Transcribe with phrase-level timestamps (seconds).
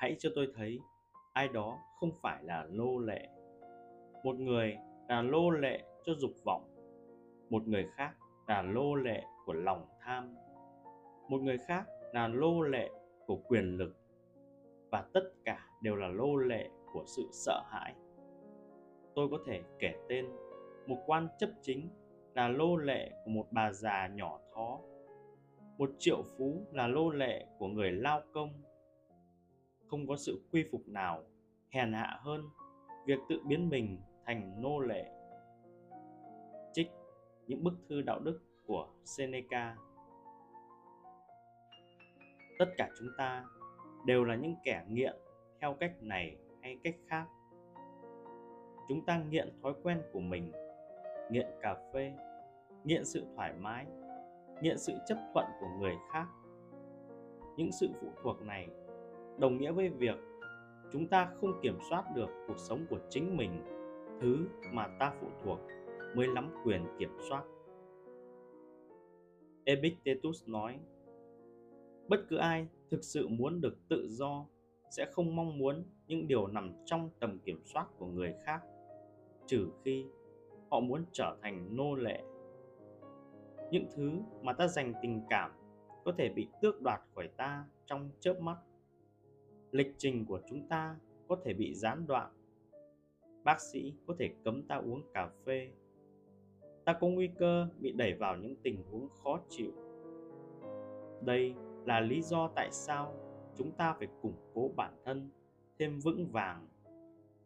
[0.00, 0.80] hãy cho tôi thấy,
[1.32, 3.28] ai đó không phải là nô lệ.
[4.24, 4.76] Một người
[5.08, 6.62] là nô lệ cho dục vọng,
[7.50, 8.14] một người khác
[8.46, 10.34] là nô lệ của lòng tham.
[11.28, 12.90] Một người khác là nô lệ
[13.26, 13.96] của quyền lực,
[14.90, 17.94] và tất cả đều là nô lệ của sự sợ hãi.
[19.14, 20.26] Tôi có thể kể tên
[20.86, 21.88] một quan chấp chính
[22.34, 24.78] là lô lệ của một bà già nhỏ thó,
[25.78, 28.52] một triệu phú là lô lệ của người lao công
[29.90, 31.22] không có sự quy phục nào
[31.68, 32.48] hèn hạ hơn
[33.06, 35.10] việc tự biến mình thành nô lệ.
[36.72, 36.90] Trích
[37.46, 39.76] những bức thư đạo đức của seneca.
[42.58, 43.44] Tất cả chúng ta
[44.06, 45.16] đều là những kẻ nghiện
[45.60, 47.26] theo cách này hay cách khác.
[48.88, 50.52] Chúng ta nghiện thói quen của mình,
[51.30, 52.12] nghiện cà phê,
[52.84, 53.86] nghiện sự thoải mái,
[54.62, 56.26] nghiện sự chấp thuận của người khác.
[57.56, 58.68] Những sự phụ thuộc này
[59.40, 60.16] đồng nghĩa với việc
[60.92, 63.62] chúng ta không kiểm soát được cuộc sống của chính mình,
[64.20, 65.58] thứ mà ta phụ thuộc
[66.16, 67.44] mới lắm quyền kiểm soát.
[69.64, 70.78] Epictetus nói,
[72.08, 74.46] bất cứ ai thực sự muốn được tự do
[74.90, 78.60] sẽ không mong muốn những điều nằm trong tầm kiểm soát của người khác,
[79.46, 80.06] trừ khi
[80.70, 82.22] họ muốn trở thành nô lệ.
[83.70, 84.10] Những thứ
[84.42, 85.50] mà ta dành tình cảm
[86.04, 88.56] có thể bị tước đoạt khỏi ta trong chớp mắt
[89.72, 90.96] lịch trình của chúng ta
[91.28, 92.30] có thể bị gián đoạn.
[93.44, 95.70] Bác sĩ có thể cấm ta uống cà phê.
[96.84, 99.72] Ta có nguy cơ bị đẩy vào những tình huống khó chịu.
[101.20, 101.54] Đây
[101.86, 103.14] là lý do tại sao
[103.56, 105.30] chúng ta phải củng cố bản thân
[105.78, 106.66] thêm vững vàng.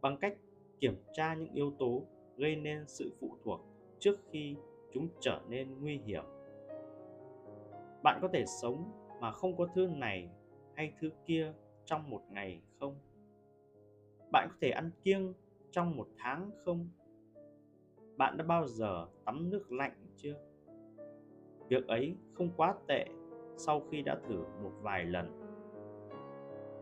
[0.00, 0.36] Bằng cách
[0.80, 2.02] kiểm tra những yếu tố
[2.36, 3.60] gây nên sự phụ thuộc
[3.98, 4.56] trước khi
[4.92, 6.24] chúng trở nên nguy hiểm.
[8.02, 10.28] Bạn có thể sống mà không có thứ này
[10.74, 11.52] hay thứ kia
[11.86, 12.94] trong một ngày không?
[14.32, 15.32] Bạn có thể ăn kiêng
[15.70, 16.88] trong một tháng không?
[18.16, 20.34] Bạn đã bao giờ tắm nước lạnh chưa?
[21.68, 23.06] Việc ấy không quá tệ
[23.56, 25.42] sau khi đã thử một vài lần.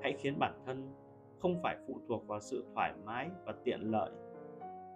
[0.02, 0.94] Hãy khiến bản thân
[1.38, 4.10] không phải phụ thuộc vào sự thoải mái và tiện lợi.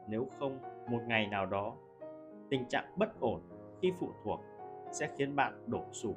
[0.08, 0.58] Nếu không,
[0.90, 1.76] một ngày nào đó,
[2.50, 3.40] tình trạng bất ổn
[3.82, 4.40] khi phụ thuộc
[4.92, 6.16] sẽ khiến bạn đổ sụp.